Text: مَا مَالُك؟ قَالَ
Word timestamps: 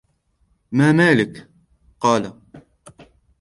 مَا 0.71 0.91
مَالُك؟ 0.91 1.49
قَالَ 2.01 2.33